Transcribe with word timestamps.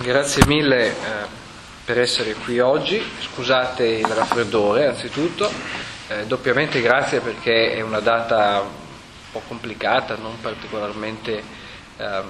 Grazie 0.00 0.44
mille 0.46 0.88
eh, 0.88 0.94
per 1.84 2.00
essere 2.00 2.34
qui 2.34 2.58
oggi, 2.58 3.00
scusate 3.20 3.86
il 3.86 4.06
raffreddore 4.06 4.88
anzitutto, 4.88 5.48
eh, 6.08 6.26
doppiamente 6.26 6.80
grazie 6.80 7.20
perché 7.20 7.74
è 7.74 7.80
una 7.80 8.00
data 8.00 8.60
un 8.60 9.30
po' 9.30 9.42
complicata, 9.46 10.16
non 10.16 10.40
particolarmente 10.40 11.42
eh, 11.96 12.22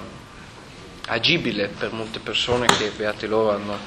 agibile 1.07 1.69
per 1.69 1.91
molte 1.91 2.19
persone 2.19 2.67
che 2.67 2.91
beati 2.95 3.25
loro 3.25 3.55
hanno 3.55 3.77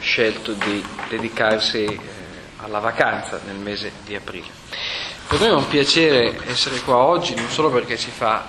scelto 0.00 0.52
di 0.52 0.82
dedicarsi 1.10 1.84
eh, 1.84 2.00
alla 2.56 2.78
vacanza 2.78 3.38
nel 3.44 3.56
mese 3.56 3.92
di 4.06 4.14
aprile. 4.14 4.48
Per 5.28 5.38
noi 5.38 5.50
è 5.50 5.52
un 5.52 5.68
piacere 5.68 6.40
essere 6.46 6.80
qua 6.80 6.96
oggi, 6.96 7.34
non 7.34 7.50
solo 7.50 7.70
perché 7.70 7.98
ci 7.98 8.10
fa, 8.10 8.48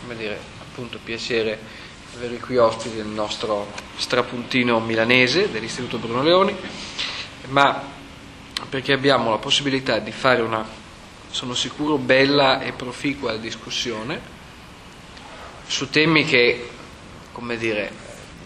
come 0.00 0.16
dire, 0.16 0.40
appunto 0.62 0.98
piacere 1.04 1.84
avere 2.16 2.38
qui 2.38 2.56
ospiti 2.56 2.96
il 2.96 3.06
nostro 3.06 3.70
strapuntino 3.96 4.80
milanese 4.80 5.50
dell'Istituto 5.50 5.98
Bruno 5.98 6.22
Leoni, 6.22 6.56
ma 7.48 7.82
perché 8.70 8.94
abbiamo 8.94 9.28
la 9.28 9.36
possibilità 9.36 9.98
di 9.98 10.12
fare 10.12 10.40
una, 10.40 10.66
sono 11.28 11.52
sicuro, 11.52 11.98
bella 11.98 12.62
e 12.62 12.72
proficua 12.72 13.36
discussione 13.36 14.34
su 15.66 15.90
temi 15.90 16.24
che, 16.24 16.70
come 17.32 17.58
dire, 17.58 17.92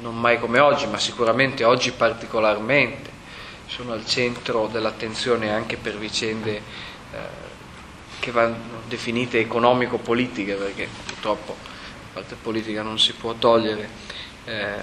non 0.01 0.19
mai 0.19 0.41
come 0.41 0.59
oggi, 0.59 0.89
ma 0.89 0.99
sicuramente 0.99 1.63
oggi 1.63 1.93
particolarmente, 1.93 3.09
sono 3.67 3.93
al 3.93 4.05
centro 4.05 4.67
dell'attenzione 4.67 5.53
anche 5.53 5.77
per 5.77 5.97
vicende 5.97 6.57
eh, 6.57 7.19
che 8.19 8.33
vanno 8.33 8.57
definite 8.89 9.39
economico-politiche, 9.39 10.55
perché 10.55 10.89
purtroppo 11.07 11.79
parte 12.13 12.35
politica 12.35 12.83
non 12.83 12.99
si 12.99 13.13
può 13.13 13.35
togliere, 13.35 13.89
eh, 14.45 14.77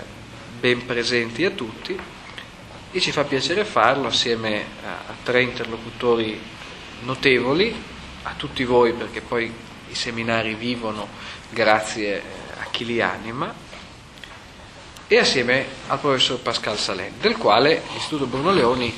ben 0.59 0.85
presenti 0.85 1.45
a 1.45 1.51
tutti 1.51 1.97
e 2.91 2.99
ci 2.99 3.11
fa 3.11 3.23
piacere 3.23 3.65
farlo 3.65 4.07
assieme 4.07 4.65
a, 4.83 4.91
a 5.09 5.15
tre 5.23 5.41
interlocutori 5.41 6.39
notevoli, 7.01 7.75
a 8.23 8.33
tutti 8.35 8.63
voi 8.63 8.93
perché 8.93 9.21
poi 9.21 9.53
i 9.89 9.95
seminari 9.95 10.55
vivono 10.55 11.07
grazie 11.49 12.21
a 12.59 12.65
chi 12.71 12.85
li 12.85 13.01
anima 13.01 13.53
e 15.07 15.17
assieme 15.17 15.65
al 15.87 15.99
professor 15.99 16.39
Pascal 16.39 16.77
Salen, 16.77 17.13
del 17.19 17.37
quale 17.37 17.83
l'Istituto 17.93 18.25
Bruno 18.25 18.51
Leoni 18.51 18.93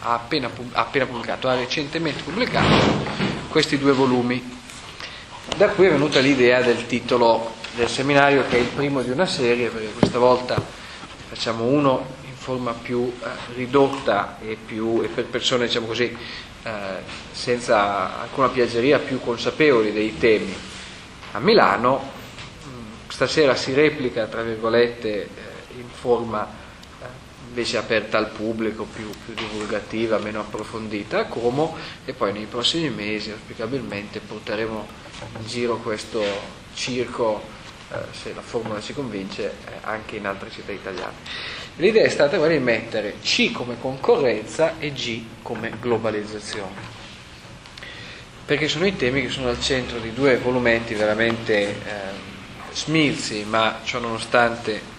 ha 0.00 0.12
appena, 0.12 0.50
ha 0.72 0.80
appena 0.80 1.06
pubblicato, 1.06 1.48
ha 1.48 1.54
recentemente 1.54 2.22
pubblicato 2.22 3.04
questi 3.48 3.78
due 3.78 3.92
volumi 3.92 4.62
da 5.56 5.68
qui 5.68 5.86
è 5.86 5.90
venuta 5.90 6.18
l'idea 6.18 6.62
del 6.62 6.86
titolo 6.86 7.52
del 7.76 7.88
seminario 7.88 8.44
che 8.48 8.56
è 8.56 8.60
il 8.60 8.66
primo 8.66 9.02
di 9.02 9.10
una 9.10 9.26
serie, 9.26 9.68
perché 9.68 9.88
questa 9.96 10.18
volta 10.18 10.60
facciamo 11.28 11.64
uno 11.64 12.06
in 12.26 12.34
forma 12.34 12.72
più 12.72 13.12
eh, 13.20 13.26
ridotta 13.54 14.38
e, 14.40 14.56
più, 14.64 15.00
e, 15.02 15.08
per 15.08 15.26
persone 15.26 15.66
diciamo 15.66 15.86
così, 15.86 16.16
eh, 16.62 16.70
senza 17.30 18.20
alcuna 18.20 18.48
piaggeria, 18.48 18.98
più 18.98 19.20
consapevoli 19.20 19.92
dei 19.92 20.18
temi. 20.18 20.54
A 21.32 21.38
Milano 21.38 22.10
mm, 22.66 23.08
stasera 23.08 23.54
si 23.54 23.74
replica, 23.74 24.26
tra 24.26 24.42
virgolette, 24.42 25.08
eh, 25.22 25.28
in 25.76 25.88
forma 25.88 26.62
invece 27.48 27.76
aperta 27.76 28.18
al 28.18 28.30
pubblico, 28.30 28.84
più, 28.84 29.08
più, 29.24 29.34
divulgativa, 29.34 30.18
meno 30.18 30.40
approfondita 30.40 31.20
a 31.20 31.24
Como 31.26 31.76
e 32.04 32.12
poi 32.12 32.32
nei 32.32 32.46
prossimi 32.46 32.90
mesi 32.90 33.30
auspicabilmente 33.30 34.20
porteremo 34.20 34.86
in 35.38 35.46
giro 35.46 35.76
questo 35.78 36.22
circo, 36.74 37.42
eh, 37.92 37.96
se 38.10 38.34
la 38.34 38.40
formula 38.40 38.80
ci 38.80 38.92
convince, 38.92 39.44
eh, 39.44 39.72
anche 39.82 40.16
in 40.16 40.26
altre 40.26 40.50
città 40.50 40.72
italiane. 40.72 41.14
L'idea 41.76 42.04
è 42.04 42.08
stata 42.08 42.38
quella 42.38 42.52
di 42.52 42.60
mettere 42.60 43.16
C 43.22 43.52
come 43.52 43.76
concorrenza 43.80 44.78
e 44.78 44.92
G 44.92 45.22
come 45.42 45.72
globalizzazione, 45.80 47.02
perché 48.44 48.68
sono 48.68 48.86
i 48.86 48.96
temi 48.96 49.22
che 49.22 49.28
sono 49.28 49.48
al 49.48 49.60
centro 49.60 49.98
di 49.98 50.12
due 50.12 50.38
volumenti 50.38 50.94
veramente 50.94 51.54
eh, 51.54 51.74
smilzi, 52.72 53.44
ma 53.44 53.80
ciò 53.84 53.98
nonostante 54.00 54.93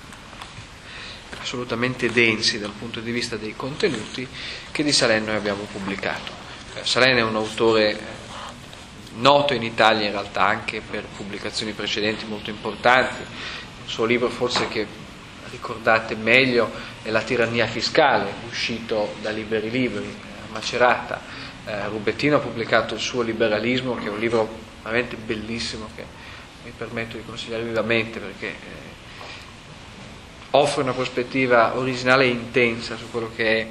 assolutamente 1.46 2.12
densi 2.12 2.60
dal 2.60 2.72
punto 2.72 3.00
di 3.00 3.12
vista 3.12 3.36
dei 3.36 3.56
contenuti, 3.56 4.28
che 4.72 4.84
di 4.84 4.92
Salerno 4.92 5.32
abbiamo 5.32 5.68
pubblicato. 5.72 6.32
Eh, 6.74 6.84
Salerno 6.84 7.20
è 7.20 7.24
un 7.24 7.36
autore 7.36 8.24
noto 9.18 9.54
in 9.54 9.62
Italia 9.62 10.08
in 10.08 10.12
realtà 10.12 10.44
anche 10.44 10.82
per 10.82 11.04
pubblicazioni 11.04 11.72
precedenti 11.74 12.26
molto 12.26 12.50
importanti. 12.50 13.22
Il 13.22 13.90
suo 13.90 14.06
libro 14.06 14.30
forse 14.30 14.68
che 14.68 14.88
ricordate 15.52 16.16
meglio 16.16 16.72
è 17.04 17.12
La 17.12 17.22
tirannia 17.22 17.68
fiscale, 17.68 18.34
uscito 18.50 19.14
da 19.22 19.30
Liberi 19.30 19.70
Libri, 19.70 20.04
a 20.04 20.52
Macerata. 20.52 21.22
Eh, 21.64 21.88
Rubettino 21.90 22.38
ha 22.38 22.40
pubblicato 22.40 22.96
il 22.96 23.00
suo 23.00 23.22
Liberalismo, 23.22 23.94
che 23.96 24.08
è 24.08 24.10
un 24.10 24.20
libro 24.20 24.50
veramente 24.82 25.16
bellissimo 25.16 25.90
che 25.96 26.04
mi 26.64 26.74
permetto 26.76 27.18
di 27.18 27.24
consigliare 27.24 27.64
vivamente 27.64 28.20
perché 28.20 28.48
eh, 28.48 28.86
offre 30.56 30.82
una 30.82 30.94
prospettiva 30.94 31.78
originale 31.78 32.26
e 32.26 32.30
intensa 32.30 32.96
su 32.98 33.10
quello 33.12 33.30
che 33.36 33.60
è 33.62 33.68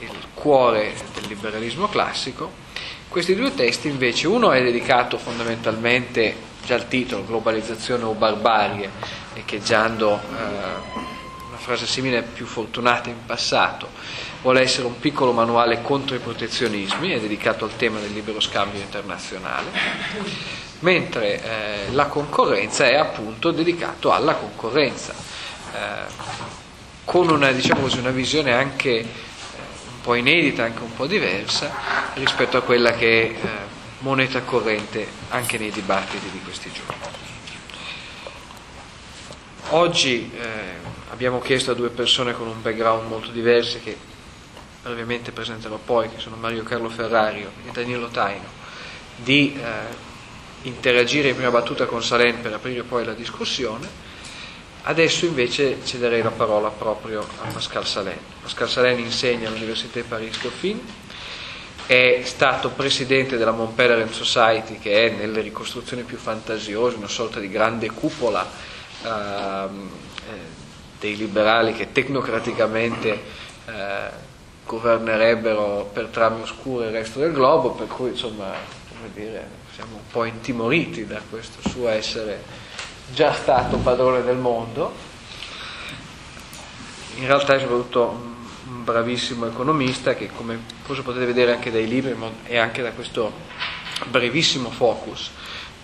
il 0.00 0.10
cuore 0.34 0.94
del 1.14 1.26
liberalismo 1.28 1.88
classico. 1.88 2.64
Questi 3.08 3.34
due 3.34 3.54
testi 3.54 3.88
invece, 3.88 4.26
uno 4.26 4.52
è 4.52 4.62
dedicato 4.62 5.16
fondamentalmente, 5.16 6.34
già 6.64 6.74
al 6.74 6.88
titolo, 6.88 7.24
globalizzazione 7.24 8.04
o 8.04 8.12
barbarie, 8.12 8.90
echeggiando 9.34 10.14
eh, 10.14 11.04
una 11.48 11.56
frase 11.56 11.86
simile 11.86 12.22
più 12.22 12.44
fortunata 12.44 13.08
in 13.08 13.24
passato, 13.24 13.88
vuole 14.42 14.60
essere 14.60 14.86
un 14.86 14.98
piccolo 14.98 15.32
manuale 15.32 15.80
contro 15.82 16.14
i 16.14 16.18
protezionismi, 16.18 17.10
è 17.10 17.20
dedicato 17.20 17.64
al 17.64 17.76
tema 17.76 17.98
del 17.98 18.12
libero 18.12 18.40
scambio 18.40 18.80
internazionale, 18.80 19.70
mentre 20.80 21.42
eh, 21.42 21.92
la 21.92 22.06
concorrenza 22.06 22.86
è 22.86 22.96
appunto 22.96 23.50
dedicato 23.50 24.12
alla 24.12 24.34
concorrenza, 24.34 25.14
con 27.04 27.28
una, 27.30 27.52
diciamo 27.52 27.82
così, 27.82 27.98
una 27.98 28.10
visione 28.10 28.52
anche 28.52 29.24
po' 30.06 30.14
inedita, 30.14 30.62
anche 30.62 30.82
un 30.82 30.94
po' 30.94 31.08
diversa 31.08 32.12
rispetto 32.14 32.56
a 32.56 32.62
quella 32.62 32.92
che 32.92 33.22
è 33.22 33.44
eh, 33.44 33.48
moneta 33.98 34.40
corrente 34.42 35.04
anche 35.30 35.58
nei 35.58 35.72
dibattiti 35.72 36.30
di 36.30 36.40
questi 36.42 36.70
giorni. 36.70 36.94
Oggi 39.70 40.30
eh, 40.32 40.46
abbiamo 41.10 41.40
chiesto 41.40 41.72
a 41.72 41.74
due 41.74 41.88
persone 41.88 42.34
con 42.34 42.46
un 42.46 42.62
background 42.62 43.08
molto 43.08 43.32
diverso 43.32 43.80
che 43.82 43.98
brevemente 44.80 45.32
presenterò 45.32 45.76
poi, 45.76 46.08
che 46.08 46.20
sono 46.20 46.36
Mario 46.36 46.62
Carlo 46.62 46.88
Ferrario 46.88 47.50
e 47.66 47.72
Danilo 47.72 48.06
Taino, 48.06 48.46
di 49.16 49.58
eh, 49.60 50.68
interagire 50.68 51.30
in 51.30 51.34
prima 51.34 51.50
battuta 51.50 51.86
con 51.86 52.00
Salen 52.00 52.40
per 52.42 52.52
aprire 52.52 52.84
poi 52.84 53.04
la 53.04 53.12
discussione 53.12 53.88
Adesso 54.88 55.26
invece 55.26 55.84
cederei 55.84 56.22
la 56.22 56.30
parola 56.30 56.68
proprio 56.68 57.20
a 57.20 57.48
Pascal 57.52 57.84
Salen. 57.84 58.18
Pascal 58.40 58.68
Salen 58.68 59.00
insegna 59.00 59.48
all'Università 59.48 59.98
di 59.98 60.06
Paris-Dauphine, 60.06 60.80
è 61.86 62.20
stato 62.22 62.70
presidente 62.70 63.36
della 63.36 63.50
Mont 63.50 63.74
Pelerin 63.74 64.12
Society, 64.12 64.78
che 64.78 65.06
è 65.06 65.10
nelle 65.10 65.40
ricostruzioni 65.40 66.04
più 66.04 66.16
fantasiose 66.16 66.98
una 66.98 67.08
sorta 67.08 67.40
di 67.40 67.48
grande 67.48 67.90
cupola 67.90 68.48
ehm, 69.02 69.90
eh, 70.24 70.32
dei 71.00 71.16
liberali 71.16 71.72
che 71.72 71.90
tecnocraticamente 71.90 73.22
eh, 73.66 74.10
governerebbero 74.64 75.90
per 75.92 76.06
trame 76.12 76.42
oscure 76.42 76.86
il 76.86 76.92
resto 76.92 77.18
del 77.18 77.32
globo, 77.32 77.72
per 77.72 77.88
cui 77.88 78.10
insomma, 78.10 78.52
come 78.88 79.10
dire, 79.12 79.48
siamo 79.74 79.96
un 79.96 80.06
po' 80.12 80.22
intimoriti 80.22 81.08
da 81.08 81.20
questo 81.28 81.68
suo 81.68 81.88
essere 81.88 82.40
già 83.12 83.32
stato 83.32 83.76
padrone 83.78 84.22
del 84.22 84.36
mondo, 84.36 84.92
in 87.16 87.26
realtà 87.26 87.54
è 87.54 87.60
soprattutto 87.60 88.34
un 88.68 88.84
bravissimo 88.84 89.46
economista 89.46 90.14
che 90.14 90.28
come 90.34 90.58
forse 90.82 91.02
potete 91.02 91.26
vedere 91.26 91.52
anche 91.52 91.70
dai 91.70 91.86
libri 91.86 92.14
e 92.44 92.58
anche 92.58 92.82
da 92.82 92.90
questo 92.92 93.32
brevissimo 94.10 94.70
focus 94.70 95.30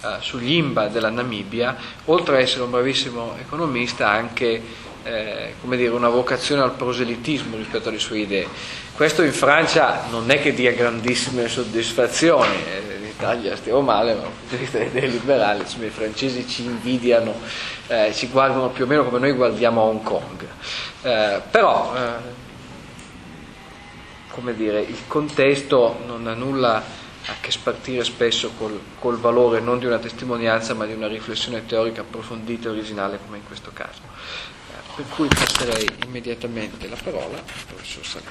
eh, 0.02 0.16
sugli 0.20 0.52
IMBA 0.54 0.88
della 0.88 1.10
Namibia, 1.10 1.76
oltre 2.06 2.36
ad 2.36 2.42
essere 2.42 2.64
un 2.64 2.70
bravissimo 2.70 3.36
economista 3.38 4.08
ha 4.08 4.12
anche 4.12 4.62
eh, 5.04 5.54
dire, 5.60 5.88
una 5.88 6.08
vocazione 6.08 6.62
al 6.62 6.74
proselitismo 6.74 7.56
rispetto 7.56 7.88
alle 7.88 7.98
sue 7.98 8.18
idee. 8.18 8.46
Questo 8.94 9.22
in 9.22 9.32
Francia 9.32 10.06
non 10.10 10.30
è 10.30 10.40
che 10.40 10.52
dia 10.52 10.72
grandissime 10.72 11.48
soddisfazioni, 11.48 12.54
eh, 12.66 12.91
Italia 13.22 13.54
stiamo 13.54 13.82
male, 13.82 14.14
ma 14.14 14.22
dal 14.22 14.32
punto 14.32 14.78
di 14.78 14.90
dei 14.90 15.08
liberali, 15.08 15.60
insomma, 15.60 15.86
i 15.86 15.90
francesi 15.90 16.46
ci 16.48 16.64
invidiano, 16.64 17.32
eh, 17.86 18.12
ci 18.12 18.26
guardano 18.26 18.70
più 18.70 18.82
o 18.82 18.86
meno 18.88 19.04
come 19.04 19.20
noi 19.20 19.32
guardiamo 19.32 19.80
Hong 19.82 20.02
Kong. 20.02 20.44
Eh, 21.02 21.40
però, 21.48 21.94
eh, 21.96 22.40
come 24.30 24.56
dire, 24.56 24.80
il 24.80 25.06
contesto 25.06 26.00
non 26.04 26.26
ha 26.26 26.34
nulla 26.34 26.78
a 27.26 27.34
che 27.40 27.52
spartire 27.52 28.02
spesso 28.02 28.50
col, 28.58 28.80
col 28.98 29.18
valore 29.18 29.60
non 29.60 29.78
di 29.78 29.86
una 29.86 29.98
testimonianza, 29.98 30.74
ma 30.74 30.84
di 30.84 30.92
una 30.92 31.06
riflessione 31.06 31.64
teorica 31.64 32.00
approfondita 32.00 32.66
e 32.66 32.70
originale, 32.72 33.20
come 33.24 33.36
in 33.36 33.44
questo 33.46 33.70
caso. 33.72 34.00
Eh, 34.02 34.94
per 34.96 35.04
cui 35.14 35.28
passerei 35.28 35.88
immediatamente 36.06 36.88
la 36.88 36.96
parola 37.00 37.36
al 37.36 37.64
professor 37.68 38.04
Salini. 38.04 38.30